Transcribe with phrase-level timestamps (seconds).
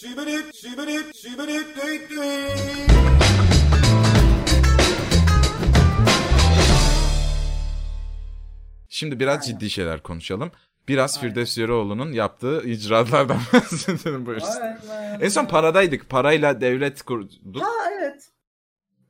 [0.00, 2.90] Şibirit, şibirit, şibirit, düt düt.
[8.88, 10.52] Şimdi biraz ciddi şeyler konuşalım.
[10.88, 14.78] Biraz Firdevs Yarıoğlu'nun yaptığı icraatlardan bahsedelim bu işte.
[14.90, 15.20] Aynen.
[15.20, 16.08] En son paradaydık.
[16.10, 17.62] Parayla devlet kurduk.
[17.62, 18.30] Ha evet.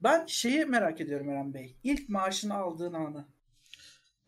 [0.03, 1.77] Ben şeyi merak ediyorum Eren Bey.
[1.85, 3.29] İlk maaşını aldığın anı.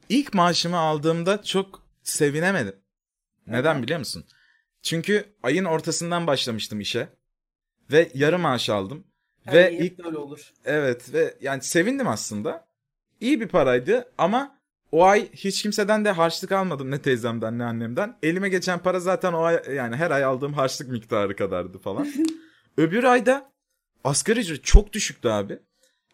[0.09, 2.77] İlk maaşımı aldığımda çok sevinemedim.
[3.47, 3.83] Neden Neden?
[3.83, 4.25] biliyor musun?
[4.83, 7.09] Çünkü ayın ortasından başlamıştım işe.
[7.93, 9.05] Ve yarı maaş aldım.
[9.45, 10.53] Her ve ilk böyle olur.
[10.65, 12.71] evet ve yani sevindim aslında.
[13.21, 14.59] İyi bir paraydı ama
[14.93, 18.17] o ay hiç kimseden de harçlık almadım ne teyzemden ne annemden.
[18.23, 22.09] Elime geçen para zaten o ay yani her ay aldığım harçlık miktarı kadardı falan.
[22.77, 23.53] Öbür ayda
[24.05, 25.59] asgari ücret çok düşüktü abi.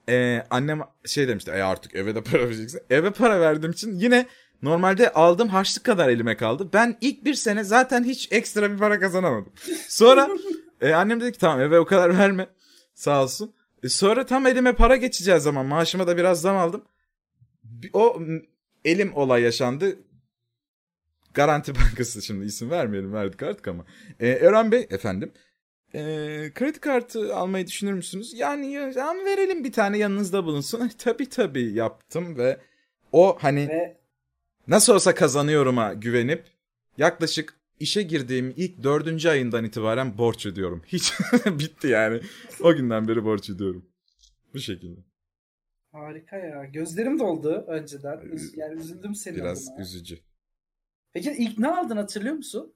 [0.09, 2.81] Ee, annem şey demişti e artık eve de para vereceksin.
[2.91, 4.27] Eve para verdiğim için yine
[4.63, 6.69] normalde aldığım harçlık kadar elime kaldı.
[6.73, 9.53] Ben ilk bir sene zaten hiç ekstra bir para kazanamadım.
[9.89, 10.29] Sonra
[10.81, 12.47] e, annem dedi ki tamam eve o kadar verme
[12.95, 13.55] sağ olsun.
[13.83, 16.85] E, sonra tam elime para geçeceği zaman maaşıma da biraz zam aldım.
[17.93, 18.21] O
[18.85, 19.99] elim olay yaşandı.
[21.35, 23.85] Garanti Bankası şimdi isim vermeyelim verdik artık ama.
[24.21, 25.33] E, Eren Bey efendim.
[25.95, 26.01] E,
[26.55, 28.35] kredi kartı almayı düşünür müsünüz?
[28.35, 30.91] Yani ya, tamam verelim bir tane yanınızda bulunsun.
[30.99, 32.61] tabii tabii yaptım ve
[33.13, 33.96] o hani Ve
[34.69, 36.45] nasıl olsa kazanıyorum'a güvenip
[36.99, 40.83] yaklaşık işe girdiğim ilk dördüncü ayından itibaren borç ödüyorum.
[40.87, 41.13] Hiç
[41.47, 42.21] bitti yani.
[42.61, 43.87] O günden beri borç ödüyorum.
[44.55, 45.01] Bu şekilde.
[45.93, 46.65] harika ya.
[46.65, 48.17] Gözlerim doldu önceden.
[48.19, 49.83] Üz- yani üzüldüm senin Biraz adına.
[49.83, 50.19] üzücü.
[51.13, 52.75] Peki ilk ne aldın hatırlıyor musun?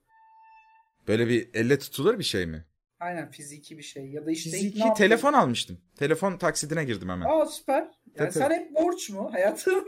[1.08, 2.64] Böyle bir elle tutulur bir şey mi?
[3.00, 4.10] Aynen fiziki bir şey.
[4.10, 4.94] Ya da işte ne Fiziki yaptın?
[5.04, 5.78] telefon almıştım.
[5.96, 7.26] Telefon taksidine girdim hemen.
[7.28, 7.82] Aa süper.
[7.82, 9.84] Yani Tabii, sen hep borç mu hayatım?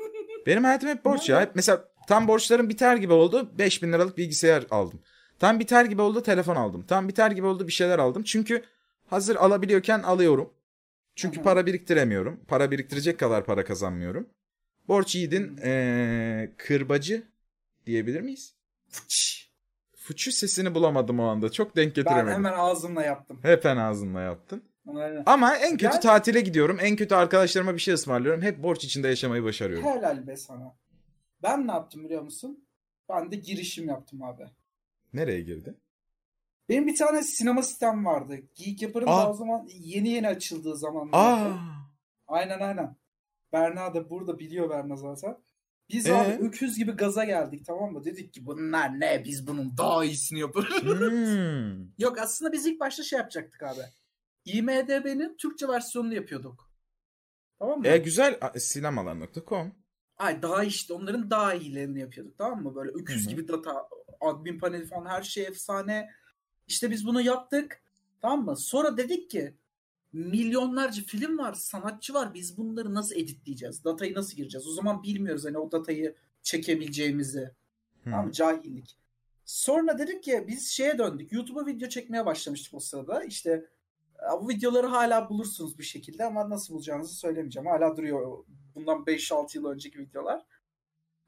[0.47, 1.41] Benim hayatım hep borç ya.
[1.41, 3.51] Hep mesela tam borçlarım biter gibi oldu.
[3.59, 5.01] 5000 liralık bilgisayar aldım.
[5.39, 6.85] Tam biter gibi oldu telefon aldım.
[6.89, 8.23] Tam biter gibi oldu bir şeyler aldım.
[8.23, 8.63] Çünkü
[9.07, 10.53] hazır alabiliyorken alıyorum.
[11.17, 11.45] Çünkü Hı hı.
[11.45, 12.41] para biriktiremiyorum.
[12.49, 14.29] Para biriktirecek kadar para kazanmıyorum.
[14.89, 17.23] Borç yiğidin eee, kırbacı
[17.87, 18.55] diyebilir miyiz?
[18.91, 19.43] Fıç.
[19.97, 21.53] Fıçı sesini bulamadım o anda.
[21.53, 22.33] Çok denk ben getiremedim.
[22.35, 23.39] hemen ağzımla yaptım.
[23.43, 24.63] Hep en ağzınla yaptın.
[24.97, 25.23] Aynen.
[25.27, 26.79] Ama en kötü Gel- tatile gidiyorum.
[26.81, 28.43] En kötü arkadaşlarıma bir şey ısmarlıyorum.
[28.43, 29.87] Hep borç içinde yaşamayı başarıyorum.
[29.89, 30.75] Helal be sana.
[31.43, 32.65] Ben ne yaptım biliyor musun?
[33.09, 34.47] Ben de girişim yaptım abi.
[35.13, 35.75] Nereye girdi?
[36.69, 38.37] Benim bir tane sinema sitem vardı.
[38.55, 39.31] Geek Yapar'ın Aa.
[39.31, 41.19] o zaman yeni yeni açıldığı zamanlar.
[41.19, 41.59] Aa.
[42.29, 42.97] Aynen aynen.
[43.53, 45.37] Berna da burada biliyor Berna zaten.
[45.89, 46.15] Biz Ee?
[46.15, 48.05] abi öküz gibi gaza geldik tamam mı?
[48.05, 50.83] Dedik ki bunlar ne biz bunun daha iyisini yaparız.
[50.83, 51.89] Hmm.
[51.99, 53.81] Yok aslında biz ilk başta şey yapacaktık abi.
[54.45, 56.71] IMDB'nin Türkçe versiyonunu yapıyorduk.
[57.59, 57.87] Tamam mı?
[57.89, 59.75] E güzel sinemalar.com.
[60.19, 62.75] Ay daha işte onların daha iyilerini yapıyorduk tamam mı?
[62.75, 63.31] Böyle öküz Hı hı.
[63.31, 63.89] gibi data,
[64.21, 66.11] admin paneli falan her şey efsane.
[66.69, 67.83] İşte biz bunu yaptık.
[68.23, 68.57] Tamam mı?
[68.57, 69.55] Sonra dedik ki
[70.13, 72.35] milyonlarca film var, sanatçı var.
[72.35, 73.85] Biz bunları nasıl editleyeceğiz?
[73.85, 74.69] Datayı nasıl gireceğiz?
[74.69, 77.51] O zaman bilmiyoruz hani o datayı çekebileceğimizi.
[78.05, 78.33] Tamam mı?
[78.33, 78.97] Cahillik.
[79.45, 81.33] Sonra dedik ki biz şeye döndük.
[81.33, 83.25] YouTube'a video çekmeye başlamıştık o sırada.
[83.25, 83.67] İşte
[84.41, 87.69] bu videoları hala bulursunuz bir şekilde ama nasıl bulacağınızı söylemeyeceğim.
[87.69, 90.47] Hala duruyor bundan 5-6 yıl önceki videolar.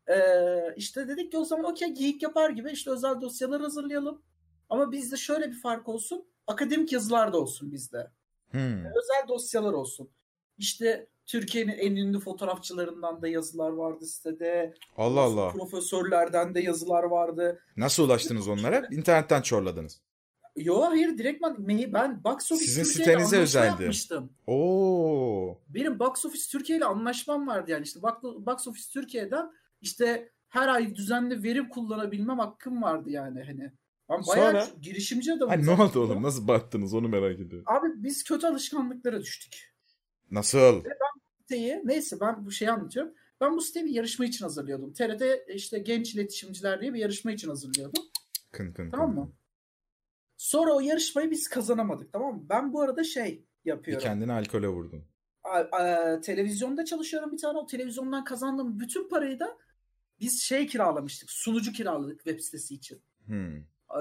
[0.08, 4.22] Ee, işte dedik ki o zaman okey geyik yapar gibi işte özel dosyalar hazırlayalım.
[4.70, 6.24] Ama bizde şöyle bir fark olsun.
[6.46, 8.10] Akademik yazılar da olsun bizde.
[8.50, 8.84] Hmm.
[8.84, 10.10] Özel dosyalar olsun.
[10.58, 14.74] İşte Türkiye'nin en ünlü fotoğrafçılarından da yazılar vardı sitede.
[14.96, 15.52] Allah Allah.
[15.52, 17.62] Profesörlerden de yazılar vardı.
[17.76, 18.88] Nasıl ulaştınız onlara?
[18.90, 20.00] İnternetten çorladınız.
[20.56, 23.66] Yo hayır direktman ben Box Office Sizin Türkiye sitenize özeldi.
[23.82, 24.32] yapmıştım.
[24.46, 25.58] Oo.
[25.68, 29.50] Benim Box Office Türkiye ile anlaşmam vardı yani işte Box Box Office Türkiye'den
[29.80, 33.72] işte her ay düzenli verim kullanabilmem hakkım vardı yani hani.
[34.10, 34.66] Ben bayağı Sonra?
[34.80, 35.64] girişimci adamım.
[35.66, 36.22] Ha, ne oldu oğlum?
[36.22, 37.64] Nasıl battınız onu merak ediyorum.
[37.66, 39.74] Abi biz kötü alışkanlıklara düştük.
[40.30, 40.84] Nasıl?
[41.40, 43.12] Siteyi neyse ben bu şeyi anlatıyorum.
[43.40, 44.92] Ben bu siteyi bir yarışma için hazırlıyordum.
[44.92, 45.22] TRT
[45.54, 48.02] işte genç iletişimciler diye bir yarışma için hazırlıyordum.
[48.52, 49.20] Kın kın Tamam kın.
[49.20, 49.32] mı?
[50.44, 52.42] Sonra o yarışmayı biz kazanamadık tamam mı?
[52.48, 54.02] Ben bu arada şey Bir yapıyorum.
[54.04, 55.04] kendini alkole vurdun.
[55.44, 57.58] A- a- televizyonda çalışıyorum bir tane.
[57.58, 59.58] O televizyondan kazandığım bütün parayı da
[60.20, 61.30] biz şey kiralamıştık.
[61.30, 63.02] Sunucu kiraladık web sitesi için.
[63.26, 63.56] Hmm.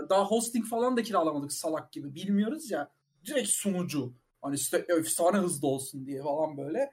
[0.10, 2.16] Daha hosting falan da kiralamadık salak gibi.
[2.16, 2.92] Bilmiyoruz ya.
[3.25, 4.13] Direkt sunucu.
[4.42, 6.92] Hani site efsane hızlı olsun diye falan böyle.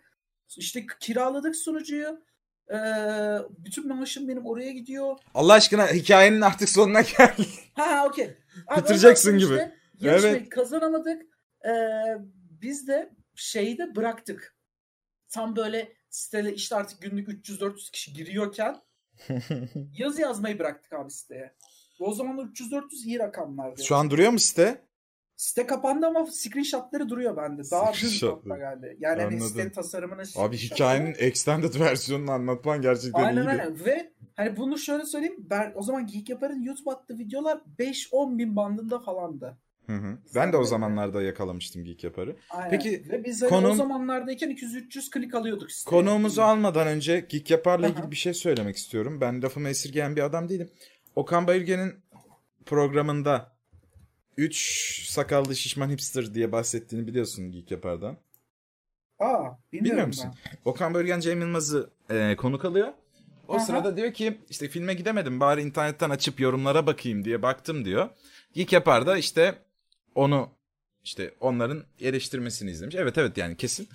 [0.57, 2.21] İşte kiraladık sunucuyu.
[2.71, 2.77] Ee,
[3.59, 5.19] bütün maaşım benim oraya gidiyor.
[5.35, 7.37] Allah aşkına hikayenin artık sonuna gel.
[7.75, 8.37] Ha okey.
[8.67, 9.53] Abi Bitireceksin gibi.
[9.53, 10.49] işte yarışmayı Evet.
[10.49, 11.23] kazanamadık.
[11.67, 11.71] Ee,
[12.61, 14.57] biz de şeyi de bıraktık.
[15.29, 18.77] Tam böyle sitede işte artık günlük 300-400 kişi giriyorken
[19.99, 21.55] yazı yazmayı bıraktık abi siteye.
[22.01, 23.85] O zaman 300-400 iyi rakamlardı.
[23.85, 24.85] Şu an duruyor mu site?
[25.37, 27.63] Site kapandı ama screenshotları duruyor bende.
[27.71, 28.09] Daha dün
[28.57, 28.97] geldi.
[28.99, 29.49] Yani hani Anladım.
[29.49, 33.49] sitenin tasarımının Abi hikayenin extended versiyonunu anlatman gerçekten Aynen iyiydi.
[33.51, 33.85] aynen.
[33.85, 35.37] Ve hani bunu şöyle söyleyeyim.
[35.51, 39.59] Ben, o zaman Geek Yapar'ın YouTube attığı videolar 5-10 bin bandında falandı.
[39.87, 40.19] Hı hı.
[40.35, 42.37] Ben de o zamanlarda yakalamıştım Geek Yapar'ı.
[42.51, 42.71] Aynen.
[42.71, 45.73] Peki, Ve biz hani konum- o zamanlardayken 200-300 klik alıyorduk.
[45.73, 45.91] siteye.
[45.91, 49.21] Konuğumuzu almadan önce Geek Yapar'la ilgili bir şey söylemek istiyorum.
[49.21, 50.71] Ben lafımı esirgeyen bir adam değilim.
[51.17, 51.95] Okan Bayülgen'in
[52.67, 53.53] programında
[54.37, 58.17] 3 sakallı şişman hipster diye bahsettiğini biliyorsun Geek Yapar'dan.
[59.19, 60.31] Aa, bilmiyorum Bilmiyor musun?
[60.65, 62.93] Okan Bölgen Cem Yılmaz'ı e, konuk alıyor.
[63.51, 63.61] O Aha.
[63.61, 68.09] sırada diyor ki işte filme gidemedim bari internetten açıp yorumlara bakayım diye baktım diyor.
[68.55, 69.55] Geek Yapar da işte
[70.15, 70.49] onu
[71.05, 72.95] işte onların eleştirmesini izlemiş.
[72.95, 73.89] Evet evet yani kesin.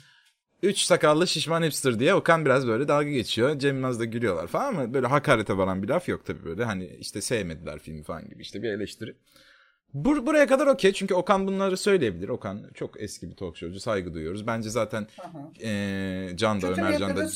[0.63, 3.59] Üç sakallı şişman hipster diye Okan biraz böyle dalga geçiyor.
[3.59, 6.63] Cem Yılmaz da gülüyorlar falan ama böyle hakarete varan bir laf yok tabii böyle.
[6.63, 9.15] Hani işte sevmediler filmi falan gibi işte bir eleştiri.
[9.93, 12.29] Bur- buraya kadar okey çünkü Okan bunları söyleyebilir.
[12.29, 14.47] Okan çok eski bir talk showcu saygı duyuyoruz.
[14.47, 15.51] Bence zaten Aha.
[15.63, 17.27] ee, Can da Kötü Ömer Can da.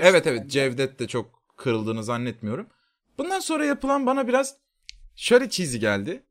[0.00, 0.50] Evet evet.
[0.50, 2.66] Cevdet de çok kırıldığını zannetmiyorum.
[3.18, 4.56] Bundan sonra yapılan bana biraz
[5.16, 6.22] şöyle cheesy geldi.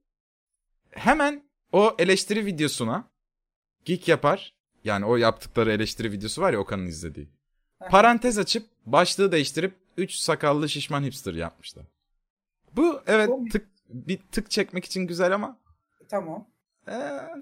[0.91, 3.09] Hemen o eleştiri videosuna
[3.85, 4.53] geek yapar.
[4.83, 7.29] Yani o yaptıkları eleştiri videosu var ya Okan'ın izlediği.
[7.89, 11.85] Parantez açıp başlığı değiştirip 3 sakallı şişman hipster yapmışlar.
[12.75, 15.59] Bu evet tık bir tık çekmek için güzel ama
[16.09, 16.47] Tamam.
[16.87, 16.93] ee,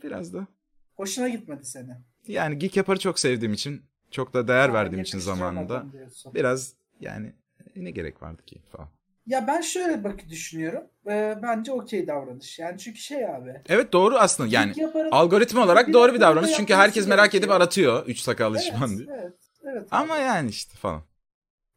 [0.03, 0.47] biraz da
[0.95, 1.97] Hoşuna gitmedi seni.
[2.27, 5.85] yani geek yaparı çok sevdiğim için çok da değer Aa, verdiğim için zamanında
[6.33, 7.33] biraz yani
[7.75, 8.89] ne gerek vardı ki falan.
[9.27, 10.83] Ya ben şöyle bak düşünüyorum.
[11.07, 12.59] Ee, bence okey davranış.
[12.59, 13.61] Yani çünkü şey abi.
[13.69, 17.51] Evet doğru aslında yani Yapar'ın- algoritma olarak Bir doğru bir davranış çünkü herkes merak edip
[17.51, 19.07] aratıyor 3 sakallı Evet, şişman diye.
[19.09, 19.33] evet,
[19.63, 19.87] evet.
[19.91, 20.21] Ama abi.
[20.21, 21.03] yani işte falan.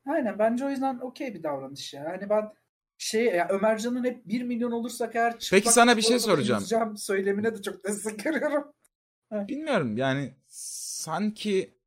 [0.06, 2.04] Aynen bence o yüzden okey bir davranış ya.
[2.04, 2.52] Hani ben
[2.98, 6.64] şey ya Ömercan'ın hep 1 milyon olursak eğer çıplak Peki sana bir şey soracağım.
[6.96, 8.72] söylemine de çok destek veriyorum.
[9.32, 11.77] Bilmiyorum yani sanki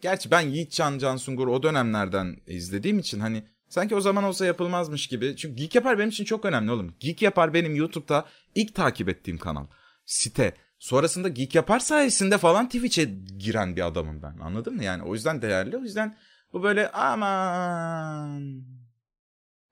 [0.00, 5.36] gerçi ben Yiğitcan Cansungur o dönemlerden izlediğim için hani sanki o zaman olsa yapılmazmış gibi.
[5.36, 6.94] Çünkü Geek Yapar benim için çok önemli oğlum.
[7.00, 9.66] Geek Yapar benim YouTube'da ilk takip ettiğim kanal.
[10.06, 10.54] Site.
[10.78, 13.04] Sonrasında Geek Yapar sayesinde falan Twitch'e
[13.38, 14.38] giren bir adamım ben.
[14.38, 14.84] Anladın mı?
[14.84, 15.76] Yani o yüzden değerli.
[15.76, 16.16] O yüzden
[16.52, 18.62] bu böyle aman.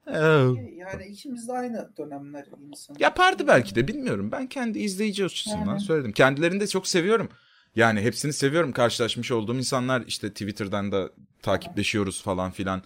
[0.07, 0.57] Oh.
[0.77, 2.97] Yani ikimiz de aynı dönemler insan.
[2.99, 4.33] Yapardı belki de bilmiyorum.
[4.33, 5.81] Ben kendi izleyici açısından Yani.
[5.81, 6.13] söyledim.
[6.13, 7.29] Kendilerini de çok seviyorum.
[7.77, 8.73] Yani hepsini seviyorum.
[8.73, 11.11] Karşılaşmış olduğum insanlar işte Twitter'dan da
[11.43, 12.83] takipleşiyoruz falan filan.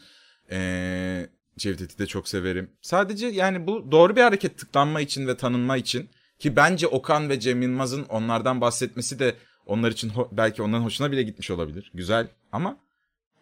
[0.51, 2.71] Ee, Cevdet'i de çok severim.
[2.83, 6.11] Sadece yani bu doğru bir hareket tıklanma için ve tanınma için.
[6.39, 9.35] Ki bence Okan ve Cem Yılmaz'ın onlardan bahsetmesi de
[9.67, 11.91] onlar için ho- belki onların hoşuna bile gitmiş olabilir.
[11.95, 12.77] Güzel ama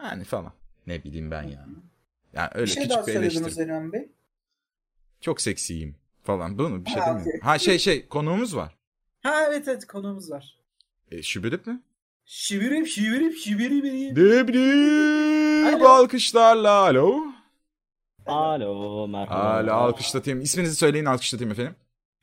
[0.03, 0.53] yani falan.
[0.87, 1.67] Ne bileyim ben ya.
[2.33, 3.65] Yani öyle bir şey küçük bir söylediniz eleştiri.
[3.65, 4.09] Eren Bey.
[5.21, 6.59] Çok seksiyim falan.
[6.59, 6.85] Bu mu?
[6.85, 7.41] Bir şey Ha, okey.
[7.41, 8.77] Ha şey şey konuğumuz var.
[9.23, 10.57] Ha evet evet konuğumuz var.
[11.11, 11.82] E, şübülüp mü?
[12.25, 15.88] Şivirip şivirip şivirip Debriyip Alo.
[15.88, 17.23] alkışlarla alo.
[18.26, 19.35] Alo merhaba.
[19.35, 20.41] Alo alkışlatayım.
[20.41, 21.75] İsminizi söyleyin alkışlatayım efendim.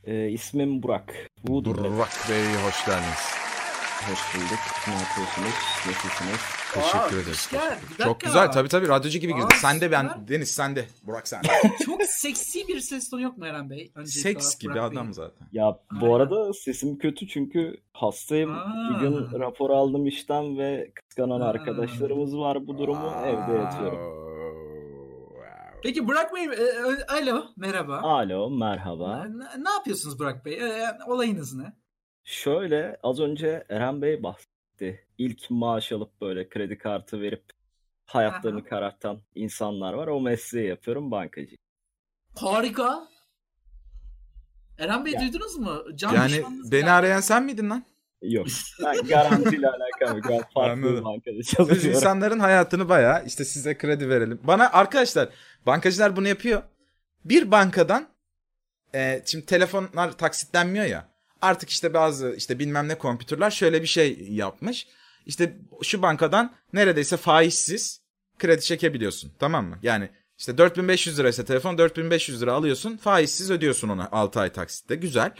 [0.03, 1.13] Ee, ismim Burak.
[1.43, 3.33] Burak Bey hoş geldiniz.
[4.09, 4.59] Hoş bulduk.
[4.87, 5.53] Ne yapıyorsunuz?
[5.87, 6.62] Nasılsınız?
[6.73, 7.47] Teşekkür Aa, ederiz.
[7.51, 9.53] güzel, bir Çok güzel tabii tabii radyocu gibi Aa, girdi.
[9.61, 10.09] Sen de ben.
[10.27, 11.41] Deniz sen de Burak sen.
[11.85, 13.91] Çok seksi bir ses tonu yok mu Eren Bey?
[13.95, 15.47] Öncelikle Seks olarak gibi Burak adam zaten.
[15.51, 16.15] Ya bu Aynen.
[16.15, 18.51] arada sesim kötü çünkü hastayım.
[18.51, 18.89] Aa.
[18.89, 21.47] Bir gün rapor aldım işten ve kıskanan Aa.
[21.49, 24.23] arkadaşlarımız var bu durumu evde yatıyorum.
[25.83, 27.97] Peki Burak Bey, e, e, alo, merhaba.
[27.97, 29.25] Alo merhaba.
[29.25, 30.53] Ne, ne yapıyorsunuz Burak Bey?
[30.53, 31.73] E, olayınız ne?
[32.23, 34.52] Şöyle az önce Eren Bey bahsetti.
[35.17, 37.43] İlk maaş alıp böyle kredi kartı verip
[38.05, 38.65] hayatlarını Aha.
[38.69, 40.07] karartan insanlar var.
[40.07, 41.55] O mesleği yapıyorum bankacı.
[42.35, 43.07] Harika.
[44.79, 45.21] Eren Bey Ya.
[45.21, 45.83] duydunuz mu?
[45.95, 46.91] Can Yani beni geldi.
[46.91, 47.83] arayan sen miydin lan?
[48.21, 48.47] Yok.
[48.83, 50.21] Ben garantiyle alakalı.
[50.29, 51.89] Ben farklı bir bankada Biz çalışıyorum.
[51.91, 54.39] insanların hayatını bayağı işte size kredi verelim.
[54.43, 55.29] Bana arkadaşlar
[55.65, 56.61] bankacılar bunu yapıyor.
[57.25, 58.07] Bir bankadan
[58.95, 61.12] e, şimdi telefonlar taksitlenmiyor ya.
[61.43, 64.87] Artık işte bazı işte bilmem ne kompütürler şöyle bir şey yapmış.
[65.25, 68.01] İşte şu bankadan neredeyse faizsiz
[68.39, 69.31] kredi çekebiliyorsun.
[69.39, 69.79] Tamam mı?
[69.83, 72.97] Yani işte 4500 liraysa telefon 4500 lira alıyorsun.
[72.97, 74.95] Faizsiz ödüyorsun ona 6 ay taksitte.
[74.95, 75.31] Güzel.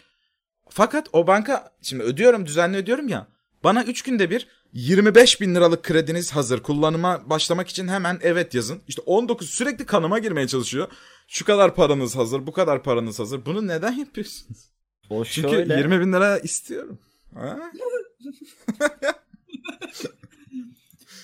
[0.70, 3.28] Fakat o banka şimdi ödüyorum düzenli ödüyorum ya.
[3.64, 6.64] Bana 3 günde bir 25 bin liralık krediniz hazır.
[6.64, 8.82] Kullanıma başlamak için hemen evet yazın.
[8.88, 10.88] İşte 19 sürekli kanıma girmeye çalışıyor.
[11.28, 13.46] Şu kadar paranız hazır, bu kadar paranız hazır.
[13.46, 14.74] Bunu neden yapıyorsunuz?
[15.14, 17.00] O Çünkü şöyle, 20 bin lira istiyorum.
[17.36, 17.60] Ha?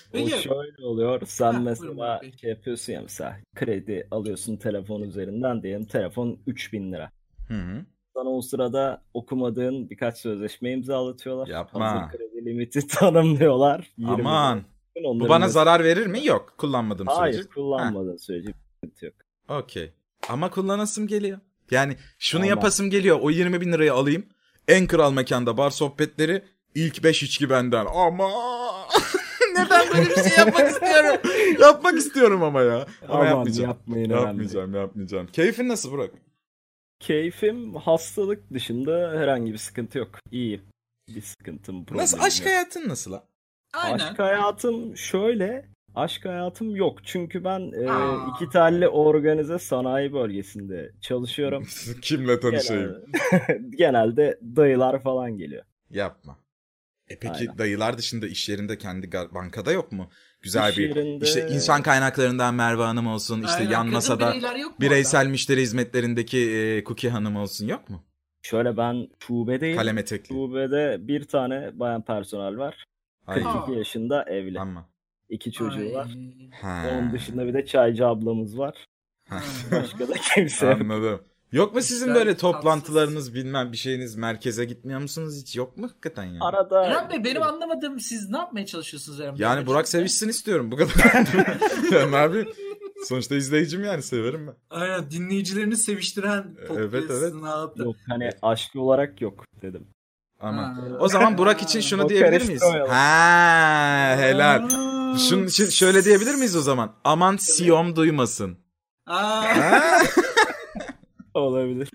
[0.09, 0.41] o Peki.
[0.41, 1.21] şöyle oluyor.
[1.25, 7.11] Sen Ha, mesela şey yapıyorsun ya mesela kredi alıyorsun telefon üzerinden diyelim telefon 3000 lira.
[7.47, 7.85] Hı hı.
[8.13, 11.47] sana o sırada okumadığın birkaç sözleşme imzalatıyorlar.
[11.47, 11.91] Yapma.
[11.91, 13.91] Hazır kredi limiti tanımlıyorlar.
[13.97, 14.63] 20 Aman.
[15.03, 16.25] Bu bana da- zarar verir mi?
[16.25, 16.53] Yok.
[16.57, 17.21] Kullanmadığım sürece.
[17.21, 18.53] Hayır kullanmadığın sürece
[19.01, 19.15] yok.
[19.49, 19.93] Okey.
[20.29, 21.39] Ama kullanasım geliyor.
[21.71, 23.19] Yani şunu Ama- yapasım geliyor.
[23.21, 24.25] O 20 bin lirayı alayım.
[24.67, 26.43] En kral mekanda bar sohbetleri.
[26.75, 27.85] ilk 5 içki benden.
[27.85, 28.29] Ama
[29.55, 31.21] neden böyle bir şey yapmak istiyorum?
[31.61, 32.75] yapmak istiyorum ama ya.
[33.07, 33.69] Ama Aman yapmayacağım.
[33.69, 34.25] yapmayın Eren Bey.
[34.27, 35.27] Yapmayacağım, yapmayacağım.
[35.27, 36.11] Keyfin nasıl Burak?
[36.99, 40.09] Keyfim hastalık dışında herhangi bir sıkıntı yok.
[40.31, 40.61] İyi.
[41.15, 42.47] Bir sıkıntım problemim Nasıl aşk yok.
[42.47, 43.23] hayatın nasıl la?
[43.73, 43.97] Aynen.
[43.99, 45.65] Aşk hayatım şöyle.
[45.95, 46.99] Aşk hayatım yok.
[47.03, 47.87] Çünkü ben e,
[48.35, 51.67] iki telli organize sanayi bölgesinde çalışıyorum.
[52.01, 52.95] Kimle tanışayım?
[53.31, 55.63] Genelde, genelde dayılar falan geliyor.
[55.89, 56.37] Yapma.
[57.07, 57.57] E peki Aynen.
[57.57, 60.09] dayılar dışında iş yerinde kendi bankada yok mu?
[60.41, 63.71] Güzel İş bir yerinde- işte insan kaynaklarından Merve Hanım olsun, işte Aynen.
[63.71, 64.33] yan Kadın masada
[64.81, 65.29] bireysel orada?
[65.29, 68.03] müşteri hizmetlerindeki e, Cookie Hanım olsun yok mu?
[68.41, 69.77] Şöyle ben şubedeyim.
[69.77, 70.27] Kalem etekli.
[70.27, 72.85] Şubede bir tane bayan personel var.
[73.25, 73.43] Hayır.
[73.43, 73.75] 42 Aa.
[73.77, 74.59] yaşında evli.
[74.59, 74.89] Ama.
[75.29, 75.93] İki çocuğu Ay.
[75.93, 76.07] var.
[76.61, 76.83] Ha.
[76.93, 78.85] Onun dışında bir de çaycı ablamız var.
[79.29, 79.39] Ha.
[79.71, 80.81] Başka da kimse yok.
[80.81, 81.21] Anladım.
[81.51, 85.55] Yok mu sizin böyle toplantılarınız bilmem bir şeyiniz merkeze gitmiyor musunuz hiç?
[85.55, 86.39] Yok mu hakikaten ya?
[86.41, 89.41] Arada Eren Bey benim anlamadığım siz ne yapmaya çalışıyorsunuz Eren Bey?
[89.43, 91.25] Yani Burak sevişsin istiyorum bu kadar.
[92.11, 92.47] ne yapayım?
[93.07, 94.53] Sonuçta izleyicim yani severim ben.
[94.69, 97.33] Aynen dinleyicilerini seviştiren Evet, podcast evet.
[97.33, 97.83] ne yaptı?
[97.83, 99.87] yok hani aşk olarak yok dedim.
[100.39, 100.75] Ama Ha.
[100.99, 102.63] o zaman Burak için şunu diyebilir miyiz?
[102.89, 104.69] Ha helal.
[105.17, 106.95] Şunun için şöyle diyebilir miyiz o zaman?
[107.03, 108.57] Aman Siyom duymasın.
[109.05, 109.43] Aa.
[111.33, 111.89] Olabilir.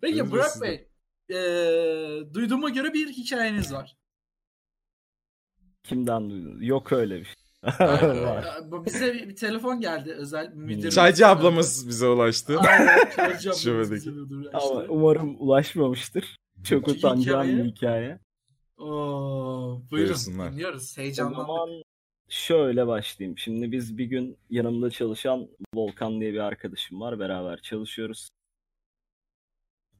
[0.00, 0.64] Peki Burak size.
[0.64, 0.88] Bey,
[1.28, 3.96] eee, duyduğuma göre bir hikayeniz var.
[5.82, 6.62] Kimden duydunuz?
[6.66, 7.34] Yok öyle bir şey.
[7.80, 10.94] Ee, bu Bize bir, bir telefon geldi özel müdürümüz.
[10.94, 12.58] Çaycı ablamız bize ulaştı.
[12.58, 13.94] Aynen, Çaycı ablamız Şubedeki.
[13.94, 16.36] bize müdür Ama umarım ulaşmamıştır.
[16.64, 18.20] Çok utanacağım bir hikaye.
[18.78, 20.52] Oo, buyurun Buyursunlar.
[20.52, 20.94] dinliyoruz.
[20.98, 21.46] O Heyecanlandık.
[21.46, 21.68] zaman
[22.30, 23.38] şöyle başlayayım.
[23.38, 27.18] Şimdi biz bir gün yanımda çalışan Volkan diye bir arkadaşım var.
[27.18, 28.28] Beraber çalışıyoruz.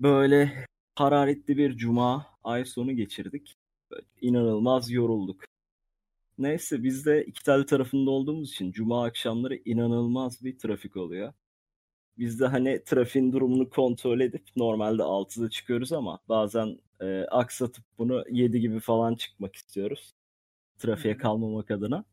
[0.01, 3.55] Böyle hararetli bir cuma ay sonu geçirdik.
[3.91, 5.45] Böyle inanılmaz yorulduk.
[6.39, 11.33] Neyse biz de iki tel tarafında olduğumuz için cuma akşamları inanılmaz bir trafik oluyor.
[12.19, 18.25] Biz de hani trafiğin durumunu kontrol edip normalde 6'da çıkıyoruz ama bazen e, aksatıp bunu
[18.31, 20.15] 7 gibi falan çıkmak istiyoruz.
[20.79, 22.05] Trafiğe kalmamak adına.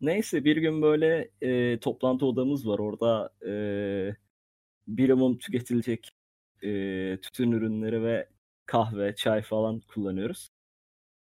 [0.00, 2.78] Neyse bir gün böyle e, toplantı odamız var.
[2.78, 3.52] Orada e,
[4.88, 6.10] birimum tüketilecek
[6.62, 6.68] e,
[7.22, 8.28] tütün ürünleri ve
[8.66, 10.48] kahve, çay falan kullanıyoruz.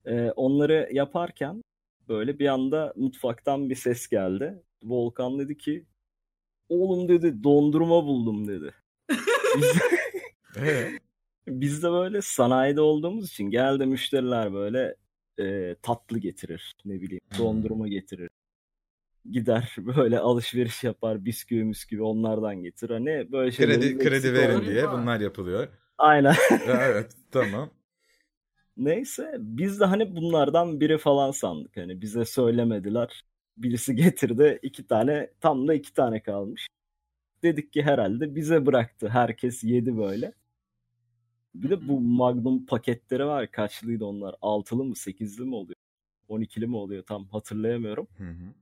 [0.04, 1.62] E, onları yaparken
[2.08, 4.62] böyle bir anda mutfaktan bir ses geldi.
[4.82, 5.86] Volkan dedi ki
[6.68, 8.74] oğlum dedi dondurma buldum dedi.
[9.56, 9.78] Biz,
[10.56, 10.98] Ee?
[11.48, 14.96] biz de böyle sanayide olduğumuz için genelde müşteriler böyle
[15.38, 16.74] e, tatlı getirir.
[16.84, 17.38] Ne bileyim Hmm.
[17.38, 18.30] dondurma getirir.
[19.30, 22.90] Gider böyle alışveriş yapar bisküvi müsküvi onlardan getirir.
[22.90, 25.68] Hani böyle şeylerin kredi kredi verin diye bunlar yapılıyor.
[25.98, 26.34] Aynen.
[26.66, 27.70] evet tamam.
[28.76, 31.76] Neyse biz de hani bunlardan biri falan sandık.
[31.76, 33.24] Hani bize söylemediler.
[33.56, 36.66] Birisi getirdi iki tane tam da iki tane kalmış.
[37.42, 39.08] Dedik ki herhalde bize bıraktı.
[39.08, 40.32] Herkes yedi böyle.
[41.54, 43.50] Bir de bu Magnum paketleri var.
[43.50, 44.34] Kaçlıydı onlar?
[44.42, 45.74] Altılı mı sekizli mi oluyor?
[46.28, 48.08] 12'li mi oluyor tam hatırlayamıyorum.
[48.16, 48.54] Hı hı.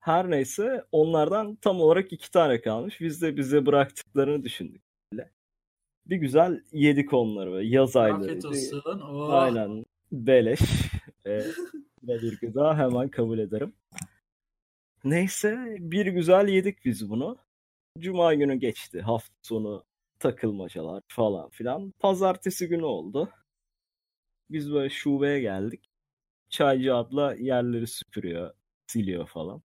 [0.00, 3.00] Her neyse onlardan tam olarak iki tane kalmış.
[3.00, 4.82] Biz de bize bıraktıklarını düşündük.
[6.06, 7.64] Bir güzel yedik onları.
[7.64, 8.48] Yaz Afiyet aylarıydı.
[8.48, 9.00] olsun.
[9.00, 9.32] Oh.
[9.32, 9.84] Aynen.
[10.12, 10.60] Beleş.
[11.26, 11.44] Ve
[12.02, 13.72] bir gıda hemen kabul ederim.
[15.04, 17.36] Neyse bir güzel yedik biz bunu.
[17.98, 19.00] Cuma günü geçti.
[19.00, 19.84] Hafta sonu
[20.18, 21.90] takılmacalar falan filan.
[21.98, 23.30] Pazartesi günü oldu.
[24.50, 25.90] Biz böyle şubeye geldik.
[26.48, 28.54] Çaycı abla yerleri süpürüyor,
[28.86, 29.62] siliyor falan.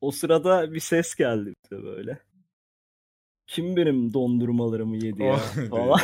[0.00, 2.18] O sırada bir ses geldi bize böyle.
[3.46, 6.00] Kim benim dondurmalarımı yedi ya Oh, falan.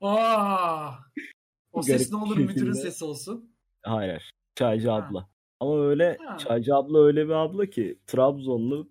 [0.00, 0.92] Aa.
[1.72, 2.90] O ses Garip ne olur bir müdürün şekilde.
[2.90, 3.54] sesi olsun.
[3.82, 4.30] Hayır, hayır.
[4.54, 4.96] Çaycı Ha.
[4.96, 5.28] abla.
[5.60, 6.38] Ama öyle Ha.
[6.38, 8.88] Çaycı abla öyle bir abla ki Trabzonlu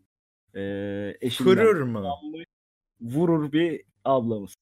[0.55, 1.99] eee eşinden mu?
[1.99, 2.45] kullanmış,
[3.01, 4.55] vurur bir ablamız.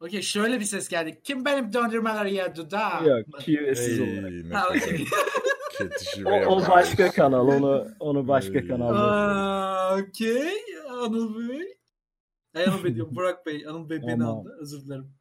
[0.00, 1.20] Okey şöyle bir ses geldi.
[1.24, 2.90] Kim benim dondurmaları yedi da?
[3.06, 4.54] Yok, şivesiz olarak.
[4.54, 4.80] Ha, kadar
[5.88, 7.48] kötü şive O, o başka kanal.
[7.48, 8.58] Onu onu başka.
[8.84, 10.52] Aa, Okey.
[10.90, 11.78] Anıl Bey.
[12.54, 13.14] Ay, Anıl Bey diyorum.
[13.16, 13.66] Burak Bey.
[13.66, 14.56] Anıl Bey beni aldı.
[14.60, 15.14] Özür dilerim.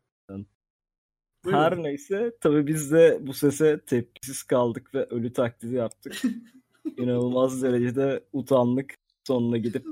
[1.46, 1.60] Buyurun.
[1.60, 6.22] Her neyse tabii biz de bu sese tepkisiz kaldık ve ölü taklidi yaptık.
[6.98, 8.96] İnanılmaz derecede utandık.
[9.28, 9.86] Sonuna gidip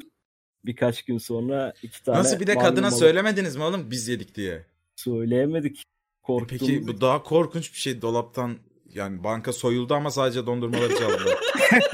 [0.66, 4.66] Birkaç gün sonra iki tane Nasıl bir de kadına söylemediniz mi oğlum biz yedik diye?
[4.96, 5.84] söyleyemedik.
[6.22, 8.58] Korktuğumuz Peki bu daha korkunç bir şey dolaptan
[8.94, 11.38] yani banka soyuldu ama sadece dondurmaları çaldılar.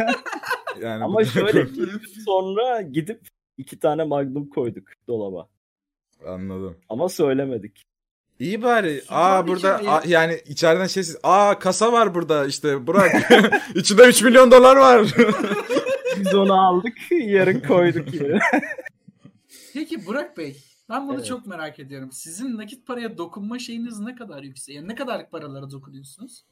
[0.81, 1.67] yani Ama şöyle
[2.25, 5.49] sonra gidip iki tane magnum koyduk dolaba.
[6.27, 6.77] anladım.
[6.89, 7.83] Ama söylemedik.
[8.39, 9.01] İyi bari.
[9.01, 13.11] Süper Aa burada aa, yani içeriden şey aa kasa var burada işte Burak.
[13.75, 15.07] İçinde 3 milyon dolar var.
[16.19, 18.39] Biz onu aldık yarın koyduk yerine.
[19.73, 20.57] Peki Burak Bey,
[20.89, 21.25] ben bunu Evet.
[21.25, 22.11] çok merak ediyorum.
[22.11, 24.75] Sizin nakit paraya dokunma şeyiniz ne kadar yüksek?
[24.75, 26.45] Yani ne kadarlık paralara dokunuyorsunuz?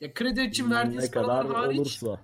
[0.00, 2.20] Ya kredi için verdiğiniz ne kadar hariç olursa.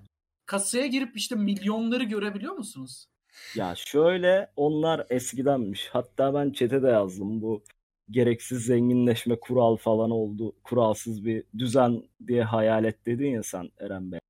[0.47, 3.07] kasaya girip işte milyonları görebiliyor musunuz?
[3.55, 5.89] Ya şöyle onlar eskidenmiş.
[5.93, 7.63] Hatta ben çete de yazdım bu
[8.11, 10.55] gereksiz zenginleşme kural falan oldu.
[10.65, 14.21] Kuralsız bir düzen diye hayal et dedin ya sen Eren Bey.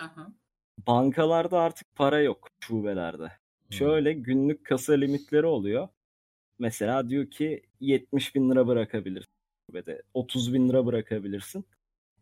[0.00, 0.26] Hı hı.
[0.86, 3.32] Bankalarda artık para yok şubelerde.
[3.70, 5.88] Şöyle günlük kasa limitleri oluyor.
[6.58, 9.30] Mesela diyor ki 70 bin lira bırakabilirsin
[9.70, 10.02] şubede.
[10.14, 11.64] 30 bin lira bırakabilirsin.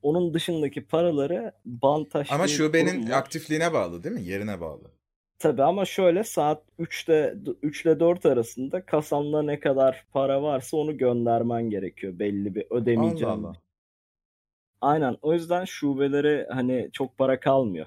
[0.02, 3.16] Onun dışındaki paraları bantaş ama diye bir şubenin kurum var.
[3.18, 4.23] aktifliğine bağlı değil mi?
[4.23, 4.90] Yerine bağlı.
[5.38, 10.99] Tabii ama şöyle saat 3'te 3 ile 4 arasında kasanda ne kadar para varsa onu
[10.99, 13.30] göndermen gerekiyor belli bir ödemeyeceğin.
[13.32, 13.56] Allah Allah.
[14.80, 17.87] Aynen o yüzden şubelere hani çok para kalmıyor.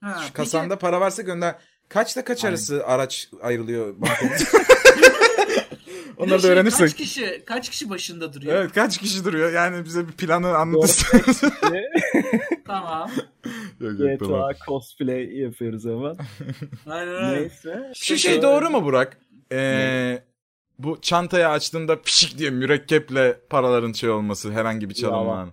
[0.00, 1.54] Ha, Şu peki- kasanda para varsa gönder.
[1.88, 2.50] Kaçta kaç Aynen.
[2.52, 3.96] arası araç ayrılıyor
[6.20, 6.88] Onları da şey, öğrenirsek.
[6.88, 8.56] Kaç kişi, kaç kişi başında duruyor?
[8.56, 9.52] Evet kaç kişi duruyor?
[9.52, 11.40] Yani bize bir planı anlatırsanız.
[12.66, 13.10] Tamam.
[13.80, 14.52] Yok, yok, tamam.
[14.52, 16.16] GTA cosplay yapıyoruz hemen.
[16.86, 17.40] Aynen öyle.
[17.40, 17.92] Neyse.
[17.94, 19.18] Şu şey doğru mu Burak?
[19.52, 20.22] Ee,
[20.78, 25.38] bu çantayı açtığında pişik diye mürekkeple paraların şey olması herhangi bir çalınma.
[25.38, 25.50] Anı.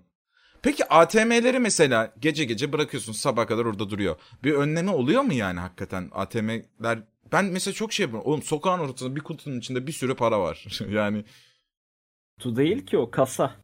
[0.61, 4.15] Peki ATM'leri mesela gece gece bırakıyorsun sabah kadar orada duruyor.
[4.43, 6.99] Bir önlemi oluyor mu yani hakikaten ATM'ler?
[7.31, 8.29] Ben mesela çok şey yapıyorum.
[8.31, 10.65] Oğlum sokağın ortasında bir kutunun içinde bir sürü para var.
[10.89, 11.25] yani
[12.39, 13.55] Tu değil ki o kasa.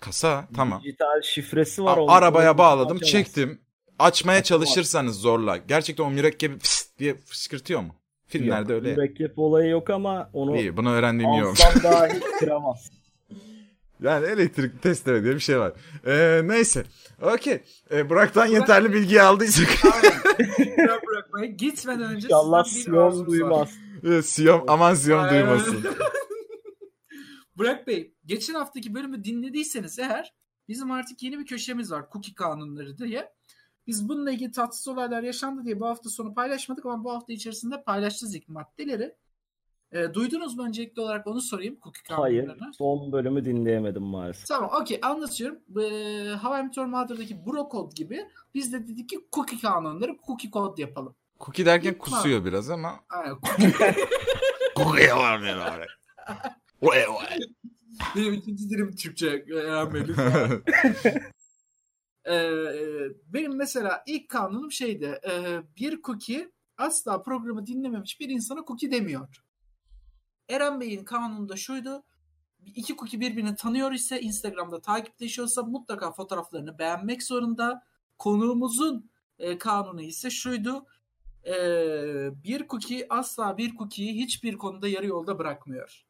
[0.00, 0.82] kasa tamam.
[0.84, 1.98] Dijital şifresi var.
[1.98, 3.18] A- arabaya bağladım açamazsın.
[3.18, 3.60] çektim.
[3.98, 4.46] Açmaya Açamaz.
[4.66, 5.56] çalışırsanız zorla.
[5.56, 7.94] Gerçekten o mürekkebi fıst diye fışkırtıyor mu?
[8.26, 8.94] Filmlerde Yok, öyle.
[8.96, 11.60] Mürekkep olayı yok ama onu İyi bunu öğrendiğim iyi olmuş.
[11.64, 12.90] alsam dahi kıramaz.
[14.02, 15.72] Yani elektrik testere diye bir şey var.
[16.06, 16.84] Ee, neyse.
[17.22, 17.60] Okey.
[17.90, 19.68] Ee, Burak'tan yeterli bilgiyi aldıysak.
[21.36, 23.26] Ya Burak Bey, Gitmeden önce Sion var.
[23.26, 23.70] duymaz.
[24.04, 25.46] Evet, Siyom, aman Siyom Aynen.
[25.46, 25.84] duymasın.
[27.56, 30.34] Burak Bey, geçen haftaki bölümü dinlediyseniz eğer
[30.68, 32.04] bizim artık yeni bir köşemiz var.
[32.12, 33.32] Cookie kanunları diye.
[33.86, 37.82] Biz bununla ilgili tatsız olaylar yaşandı diye bu hafta sonu paylaşmadık ama bu hafta içerisinde
[37.82, 39.14] paylaşacağız ilk maddeleri.
[39.92, 42.50] E, duydunuz mu öncelikli olarak onu sorayım cookie Hayır.
[42.78, 44.46] Son bölümü dinleyemedim maalesef.
[44.46, 45.58] Tamam okey anlatıyorum.
[45.80, 45.82] E,
[46.42, 50.50] How I Met Your Mother'daki Bro Code gibi biz de dedik ki cookie kanunları cookie
[50.50, 51.14] code yapalım.
[51.40, 53.00] Cookie derken İlk kusuyor biraz ama.
[53.08, 53.36] Aynen,
[54.76, 55.98] cookie var ne var?
[58.16, 59.44] Benim ikinci dilim Türkçe.
[59.48, 60.62] Lütfen.
[62.28, 62.52] Ee,
[63.26, 65.20] benim mesela ilk kanunum şeydi.
[65.30, 69.28] e, bir cookie asla programı dinlememiş bir insana cookie demiyor.
[70.48, 72.04] Eren Bey'in kanunu da şuydu.
[72.64, 77.82] İki cookie birbirini tanıyor ise Instagram'da takipleşiyorsa mutlaka fotoğraflarını beğenmek zorunda.
[78.18, 80.86] Konuğumuzun e, kanunu ise şuydu.
[81.46, 81.54] E,
[82.44, 86.04] bir cookie asla bir cookie'yi hiçbir konuda yarı yolda bırakmıyor.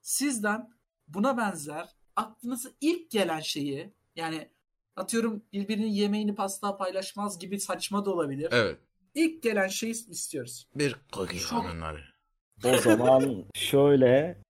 [0.00, 0.70] Sizden
[1.08, 4.48] buna benzer aklınıza ilk gelen şeyi yani
[4.96, 8.48] atıyorum birbirinin yemeğini pasta paylaşmaz gibi saçma da olabilir.
[8.52, 8.78] Evet.
[9.14, 10.66] İlk gelen şeyi istiyoruz.
[10.74, 12.00] Bir cookie Çok- kanunları.
[12.64, 14.42] O zaman şöyle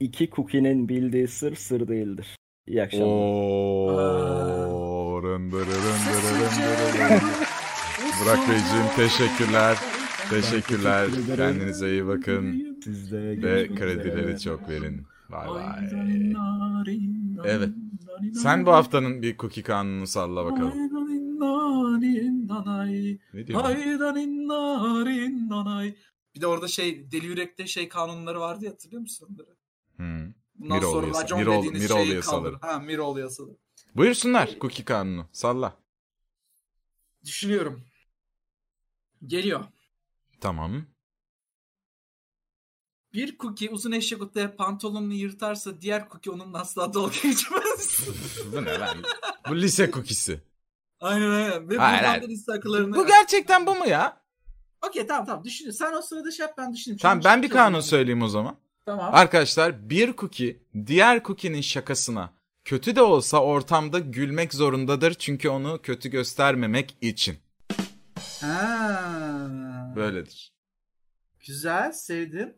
[0.00, 2.36] iki cookie'nin bildiği sır sır değildir.
[2.66, 3.06] İyi akşamlar.
[3.06, 4.80] Oo.
[5.22, 7.39] Rın dırı rın
[8.22, 9.78] Burak Beyciğim teşekkürler.
[10.30, 11.06] Teşekkürler.
[11.06, 11.36] teşekkür.
[11.36, 12.76] Kendinize iyi bakın.
[12.84, 15.06] Siz de Ve kredileri çok verin.
[15.30, 15.88] Bay bay.
[17.44, 17.68] Evet.
[18.34, 20.72] Sen bu haftanın bir cookie kanununu salla bakalım.
[23.34, 23.76] Ne diyorsun?
[26.34, 29.56] Bir de orada şey Deli Yürek'te şey kanunları vardı ya hatırlıyor musun onları?
[29.96, 30.32] Hmm.
[30.54, 32.52] Bundan sonra yasa- racon Miroğlu- dediğiniz Miroğlu şeyi yasaları.
[32.60, 32.68] kaldır.
[32.68, 33.56] Ha Miroğlu yasaları.
[33.96, 35.26] Buyursunlar cookie kanunu.
[35.32, 35.76] Salla.
[37.24, 37.80] Düşünüyorum.
[39.26, 39.64] Geliyor.
[40.40, 40.86] Tamam.
[43.12, 48.08] Bir cookie uzun eşek otu pantolonunu yırtarsa diğer cookie onunla asla dalga geçmez.
[48.52, 48.96] Bu ne lan?
[49.48, 50.40] Bu lise cookie'si.
[51.00, 51.70] aynen aynen.
[51.70, 52.40] Ve Hayır, hayır.
[52.48, 52.96] akıllarını...
[52.96, 54.20] Bu gerçekten bu mu ya?
[54.88, 55.78] Okey tamam tamam düşünüyorum.
[55.78, 56.98] Sen o sırada şey yap ben düşüneyim.
[56.98, 57.90] Tamam ben bir çok kanun özledim.
[57.90, 58.56] söyleyeyim o zaman.
[58.86, 59.14] Tamam.
[59.14, 62.32] Arkadaşlar bir cookie diğer cookie'nin şakasına
[62.64, 65.14] kötü de olsa ortamda gülmek zorundadır.
[65.14, 67.38] Çünkü onu kötü göstermemek için.
[68.40, 69.92] Ha.
[69.96, 70.52] Böyledir.
[71.40, 72.56] Güzel sevdim.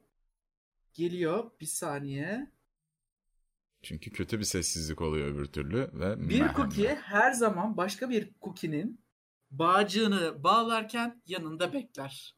[0.94, 2.50] Geliyor bir saniye.
[3.82, 9.00] Çünkü kötü bir sessizlik oluyor öbür türlü ve Bir cookie her zaman başka bir cookie'nin
[9.50, 12.36] bağcığını bağlarken yanında bekler.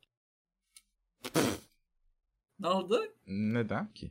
[2.59, 3.15] ne oldu?
[3.27, 4.11] Neden ki?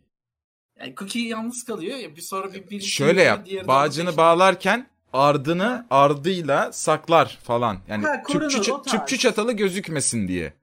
[0.80, 3.48] Yani cookie yalnız kalıyor ya bir sonra bir, bir Şöyle yap.
[3.68, 7.78] Bağcını bağlarken ardını ardıyla saklar falan.
[7.88, 10.54] Yani Ha, korunur, tüpçü, tüpçü çatalı gözükmesin diye.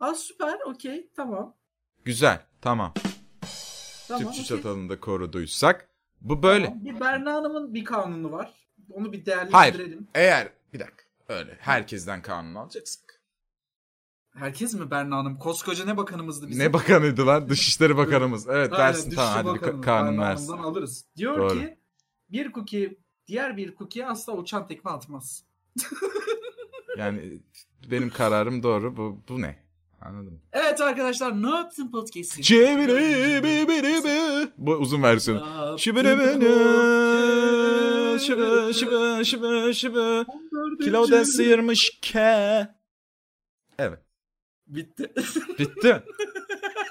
[0.00, 1.54] Aa süper okey tamam.
[2.04, 2.40] Güzel.
[2.60, 2.94] Tamam.
[4.08, 4.44] Tamam, tüpçü okey.
[4.44, 5.88] çatalını da koruduysak.
[6.20, 6.66] Bu böyle.
[6.66, 6.84] Tamam.
[6.84, 8.52] Bir Berna Hanım'ın bir kanunu var.
[8.90, 9.74] Onu bir Hayır.
[9.74, 10.08] değerlendirelim.
[10.14, 13.04] Eğer bir dakika öyle herkesten kanun alacaksak.
[14.34, 15.38] Herkes mi Berna Hanım?
[15.38, 16.64] Koskoca ne bakanımızdı bizim?
[16.64, 17.48] Ne bakanıydı lan?
[17.48, 18.48] Dışişleri Bakanımız.
[18.48, 20.52] Evet Aynen, versin tamam hadi bir kanun versin.
[20.52, 21.04] Alırız.
[21.16, 21.60] Diyor Doğru.
[21.60, 21.78] ki
[22.30, 25.44] bir cookie diğer bir cookie'ye asla uçan tekme atmaz.
[26.98, 27.40] Yani
[27.90, 28.96] benim kararım doğru.
[28.96, 29.64] Bu, bu ne?
[30.00, 30.38] Anladın mı?
[30.52, 32.42] Evet arkadaşlar ne yaptın podcast'i?
[32.42, 34.52] Çevire bi bi bi.
[34.58, 35.78] Bu uzun versiyonu.
[35.78, 36.44] Şıbırı beni.
[38.74, 40.24] şıbı şıbı şıbı.
[40.28, 40.84] 14.
[40.84, 42.68] Kilo da sıyırmış ke.
[43.78, 44.00] Evet.
[44.66, 45.12] Bitti.
[45.58, 46.02] Bitti.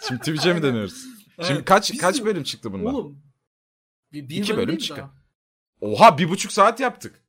[0.08, 1.06] Şimdi Twitch'e mi dönüyoruz?
[1.36, 2.94] Şimdi Evet, kaç kaç bölüm çıktı bundan?
[2.94, 3.24] Oğlum.
[4.14, 5.06] Bir, bir İki bölüm çıktı.
[5.84, 7.24] Oha bir buçuk saat yaptık.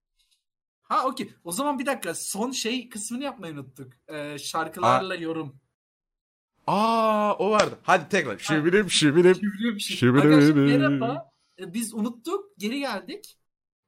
[0.82, 1.34] Ha okey.
[1.44, 3.92] O zaman bir dakika son şey kısmını yapmayı unuttuk.
[4.08, 5.56] Ee, şarkılarla yorum.
[6.66, 7.78] Aa o vardı.
[7.82, 8.38] Hadi tekrar.
[8.38, 9.34] Şibirim şibirim.
[9.34, 10.16] Şibirim şibirim.
[10.16, 11.30] Arkadaşlar merhaba.
[11.60, 12.58] Ee, Biz unuttuk.
[12.58, 13.38] Geri geldik.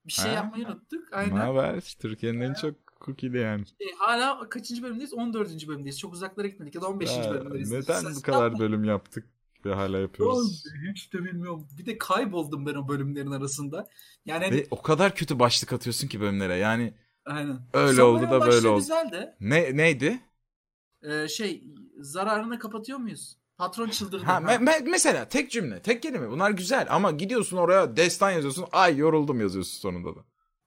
[0.07, 0.35] Bir şey Ha.
[0.35, 1.11] yapmayı unuttuk.
[1.12, 1.37] Ne Aynen.
[1.37, 1.96] haber?
[2.00, 3.64] Türkiye'nin en çok cookie'li yani.
[3.81, 5.14] Ee, hala kaçıncı bölümdeyiz?
[5.14, 5.68] 14.
[5.68, 5.98] bölümdeyiz.
[5.98, 7.16] Çok uzaklara gitmedik ya da 15.
[7.16, 7.72] Ya, bölümdeyiz.
[7.72, 9.29] neden bu kadar bölüm yaptık
[9.66, 10.64] ve hala yapıyoruz?
[10.90, 11.68] Hiç de bilmiyorum.
[11.79, 13.88] Bir de kayboldum ben o bölümlerin arasında.
[14.26, 16.57] Yani hani- Ve o kadar kötü başlık atıyorsun ki bölümlere.
[16.57, 17.59] Yani aynen.
[17.72, 18.79] öyle Son oldu da böyle oldu.
[18.81, 19.35] Güzeldi.
[19.40, 20.20] Ne neydi?
[21.02, 21.64] Ee, şey
[21.98, 23.37] zararını kapatıyor muyuz?
[23.59, 24.24] Patron çıldırdı.
[24.24, 26.31] Ha, me- me- mesela tek cümle, tek kelime.
[26.31, 28.64] Bunlar güzel ama gidiyorsun oraya destan yazıyorsun.
[28.72, 30.20] Ay yoruldum yazıyorsun sonunda da.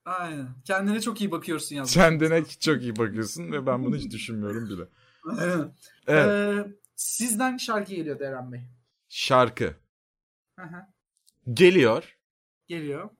[0.04, 0.48] Aynen.
[0.64, 1.94] Kendine çok iyi bakıyorsun yalnız.
[1.94, 4.82] Kendine çok iyi bakıyorsun ve ben bunu hiç düşünmüyorum bile.
[5.38, 5.72] Aynen.
[6.06, 6.28] Evet.
[6.28, 8.60] Ee, sizden şarkı geliyor Eren Bey.
[9.12, 9.76] Şarkı
[10.58, 10.86] hı.
[11.52, 12.18] geliyor.
[12.66, 13.10] Geliyor.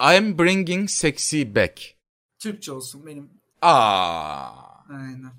[0.00, 1.96] I'm bringing sexy back.
[2.38, 3.30] Türkçe olsun benim.
[3.62, 4.84] Aa.
[4.88, 5.32] Aynen.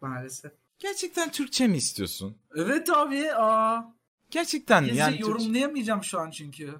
[0.00, 0.52] Maalesef.
[0.78, 2.38] Gerçekten Türkçe mi istiyorsun?
[2.56, 3.32] Evet abi.
[3.32, 3.94] Aa.
[4.30, 6.74] Gerçekten İngilizce yani Türkçe- yorumlayamayacağım şu an çünkü.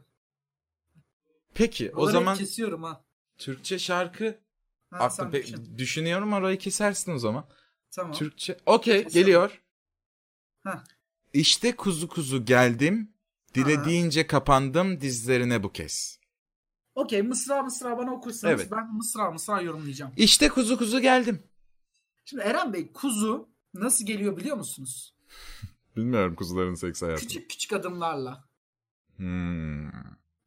[1.55, 3.05] Peki o Buraları zaman kesiyorum ha.
[3.39, 4.41] Türkçe şarkı
[4.91, 5.79] ha aklı sen pe- düşün.
[5.79, 7.49] düşünüyorum orayı kesersin o zaman.
[7.91, 8.13] Tamam.
[8.13, 8.59] Türkçe.
[8.67, 9.63] Okey geliyor.
[10.65, 10.85] Heh.
[11.39, 13.13] İşte kuzu kuzu geldim.
[13.55, 16.21] Dilediğince kapandım dizlerine bu kez.
[16.95, 18.73] Okey mısra mısra bana okursanız Evet.
[18.73, 20.13] ben mısra mısra yorumlayacağım.
[20.17, 21.43] İşte kuzu kuzu geldim.
[22.25, 25.15] Şimdi Eren Bey kuzu nasıl geliyor biliyor musunuz?
[25.97, 27.21] Bilmiyorum kuzuların seks hayatı.
[27.23, 28.49] Küçük küçük adımlarla.
[29.17, 29.91] Hmm.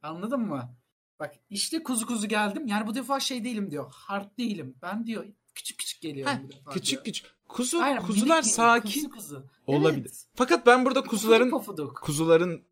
[0.02, 0.76] Anladın mı?
[1.20, 2.66] Bak işte kuzu kuzu geldim.
[2.66, 3.92] Yani bu defa şey değilim diyor.
[3.94, 4.74] Hard değilim.
[4.82, 5.24] Ben diyor
[5.54, 6.32] küçük küçük geliyorum.
[6.34, 7.04] Ha, bu defa küçük diyor.
[7.04, 7.26] küçük.
[7.52, 9.46] Kuzu Aynen, kuzular minik, sakin kuzu kuzu.
[9.66, 10.00] olabilir.
[10.06, 10.24] Evet.
[10.34, 11.96] Fakat ben burada kuzuların Pofuduk.
[12.02, 12.62] kuzuların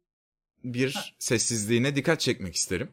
[0.65, 1.05] bir Ha.
[1.19, 2.89] sessizliğine dikkat çekmek isterim.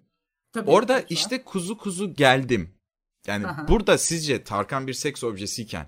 [0.53, 1.15] Tabii, Orada lütfen.
[1.15, 2.73] işte kuzu kuzu geldim.
[3.27, 3.67] Yani Aha.
[3.67, 5.87] burada sizce Tarkan bir seks objesiyken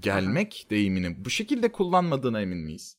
[0.00, 2.96] gelmek deyimini bu şekilde kullanmadığına emin miyiz?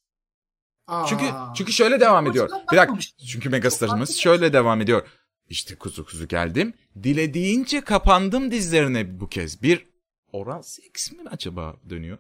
[0.88, 1.06] Aa.
[1.06, 2.50] Çünkü çünkü şöyle devam ediyor.
[2.72, 3.00] Bir dakika.
[3.28, 5.08] Çünkü megastarımız şöyle devam ediyor.
[5.50, 6.74] İşte kuzu kuzu geldim.
[7.04, 9.62] Dilediğince kapandım dizlerine bu kez.
[9.64, 9.86] Bir
[10.34, 12.18] oral seks mi acaba dönüyor?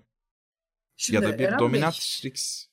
[0.97, 2.65] Şimdi ya da bir Eren Bey, dominatrix.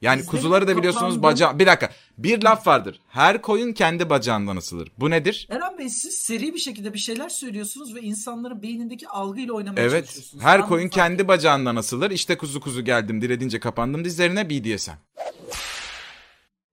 [0.00, 1.22] Yani Dizleri kuzuları da biliyorsunuz kapandı.
[1.22, 1.58] baca...
[1.58, 1.92] Bir dakika.
[2.18, 3.00] Bir laf vardır.
[3.08, 4.92] Her koyun kendi bacağından asılır.
[4.98, 5.46] Bu nedir?
[5.50, 10.04] Eren Bey siz seri bir şekilde bir şeyler söylüyorsunuz ve insanların beynindeki algıyla oynamaya Evet.
[10.06, 10.44] çalışıyorsunuz.
[10.44, 11.28] Her Ben koyun kendi ettim.
[11.28, 12.10] bacağından asılır.
[12.10, 13.22] İşte kuzu kuzu geldim.
[13.22, 14.90] Dilediğince kapandım dizlerine BDSM.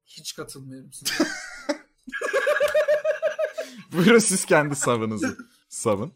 [0.05, 1.13] Hiç katılmıyorum size.
[3.91, 5.37] Buyurun siz kendi savınızı.
[5.69, 6.13] Savın.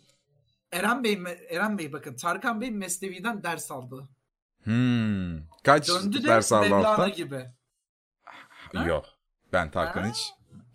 [0.75, 4.07] Eren Bey, Eren Bey bakın Tarkan Bey Mesnevi'den ders aldı.
[4.63, 5.37] Hmm.
[5.63, 7.09] Kaç Döndü de ders aldı Mevlana hafta?
[7.09, 7.45] gibi.
[8.73, 8.85] Ha?
[8.85, 9.05] Yok.
[9.53, 10.09] Ben Tarkan Ha?
[10.09, 10.29] hiç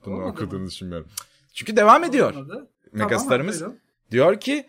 [0.07, 0.67] bunu Olmadı okuduğunu mı?
[0.67, 1.09] düşünmüyorum.
[1.55, 2.35] Çünkü devam ediyor.
[2.35, 2.71] Olmadı.
[2.93, 3.77] Megastarımız Tamam,
[4.11, 4.67] diyor ki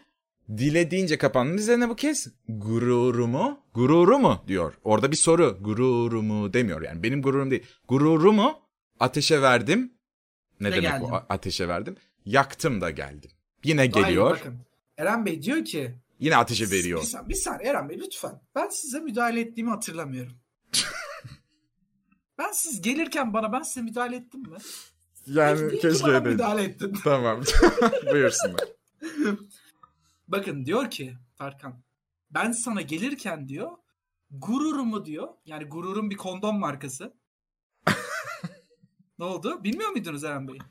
[0.58, 4.74] dilediğince kapanın üzerine bu kez gururumu gururumu diyor.
[4.84, 7.63] Orada bir soru gururumu demiyor yani benim gururum değil.
[7.88, 8.60] Gururumu
[9.00, 9.94] ateşe verdim.
[10.60, 11.13] Ne Ve demek geldim.
[11.13, 11.96] A- ateşe verdim?
[12.26, 13.32] Yaktım da geldim.
[13.63, 14.30] Yine geliyor.
[14.32, 14.58] bakın.
[15.02, 17.04] Eren Bey diyor ki Yine ateşe Bir, veriyor.
[17.04, 18.42] saniye, bir saniye Eren Bey lütfen.
[18.56, 20.34] Ben size müdahale ettiğimi hatırlamıyorum.
[22.38, 24.58] ben siz gelirken bana ben size müdahale ettim mi?
[25.28, 26.94] Yani İyi ki bana müdahale ettin.
[27.04, 27.42] Tamam.
[28.12, 28.62] Buyursunlar.
[30.28, 31.84] Bakın diyor ki Tarkan
[32.32, 33.72] ben sana gelirken diyor
[34.32, 35.28] gururumu diyor.
[35.46, 37.14] Yani gururun bir kondom markası.
[39.22, 39.64] Ne oldu?
[39.64, 40.58] Bilmiyor muydunuz Eren Bey?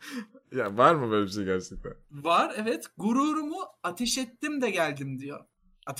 [0.52, 1.94] Ya var mı böyle bir şey gerçekten?
[2.10, 2.86] Var evet.
[2.98, 5.44] Gururumu ateş ettim de geldim diyor.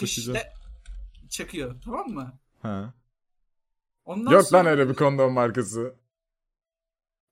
[0.01, 0.53] Güzel.
[1.29, 1.83] çakıyor.
[1.85, 2.39] Tamam mı?
[2.63, 2.95] Ha.
[4.05, 4.59] Ondan Yok sonra...
[4.59, 5.95] lan öyle bir kondom markası.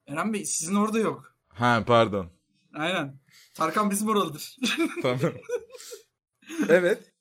[0.07, 1.37] Eren Bey sizin orada yok.
[1.49, 2.31] Ha pardon.
[2.75, 3.19] Aynen.
[3.55, 4.57] Tarkan bizim oralıdır.
[5.03, 5.19] Tamam.
[6.69, 7.13] evet.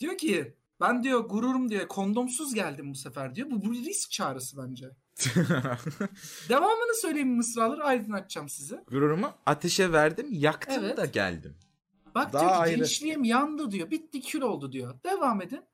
[0.00, 3.50] diyor ki ben diyor gururum diyor kondomsuz geldim bu sefer diyor.
[3.50, 4.90] Bu, bu bir risk çağrısı bence.
[6.48, 8.84] Devamını söyleyeyim mısraları aydınlatacağım size.
[8.86, 10.96] Gururumu ateşe verdim, yaktım Evet.
[10.96, 11.56] da geldim.
[12.14, 12.76] Bak Daha diyor ki ayrı.
[12.76, 13.90] gençliğim yandı diyor.
[13.90, 14.94] Bitti kül oldu diyor.
[15.04, 15.64] Devam edin.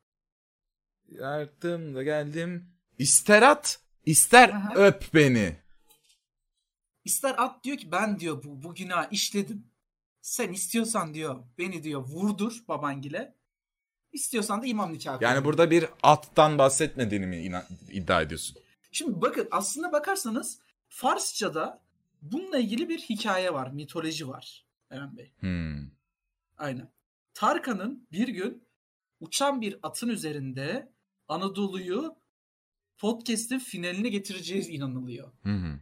[1.08, 2.70] Yaktım da geldim.
[2.98, 4.74] İster at, ister Aha.
[4.74, 5.56] öp beni.
[7.04, 9.66] İster at diyor ki ben diyor bu, bu günah işledim.
[10.22, 13.34] Sen istiyorsan diyor beni diyor vurdur babangile.
[14.12, 15.24] İstiyorsan da imam nikahı.
[15.24, 18.56] Yani burada bir attan bahsetmediğini mi iddia ediyorsun?
[18.92, 21.80] Şimdi bakın aslında bakarsanız Farsça'da
[22.22, 23.70] bununla ilgili bir hikaye var.
[23.70, 25.32] Mitoloji var Eren Bey.
[25.40, 25.90] Hmm.
[26.58, 26.90] Aynen.
[27.34, 28.64] Tarkan'ın bir gün
[29.20, 30.92] uçan bir atın üzerinde
[31.28, 32.16] Anadolu'yu
[32.98, 35.32] podcast'in finaline getireceğiz inanılıyor.
[35.42, 35.78] Hı hı.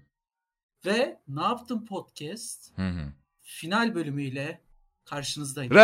[0.86, 2.78] Ve ne yaptım podcast?
[2.78, 3.12] Hı hı.
[3.42, 4.60] Final bölümüyle
[5.04, 5.74] karşınızdayım.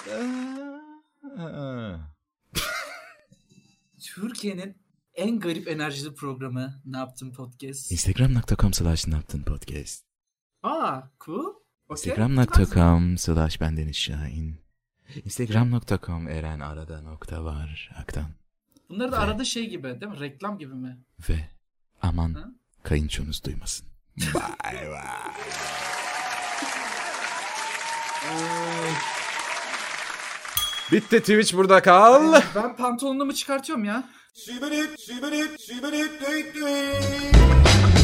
[4.00, 4.76] Türkiye'nin
[5.14, 7.92] en garip enerjili programı Ne Yaptım Podcast.
[7.92, 10.04] Instagram.com slash naptın podcast.
[10.62, 11.44] Aa, cool.
[11.88, 11.90] Okay.
[11.90, 14.60] Instagram.com slash bendeniz Şahin.
[15.24, 18.30] Instagram.com Eren arada nokta var aktan.
[18.90, 20.20] Bunları da arada şey gibi değil mi?
[20.20, 20.98] Reklam gibi mi?
[21.28, 21.48] Ve
[22.02, 22.44] aman Ha?
[22.82, 23.86] kayınçonuz duymasın.
[24.16, 24.32] Bye
[24.72, 24.90] bye.
[30.92, 32.40] Bitti Twitch burada kal.
[32.54, 34.04] Ben pantolonumu çıkartıyorum ya.
[34.34, 34.82] Shibbity,
[36.20, 37.99] dee, dee.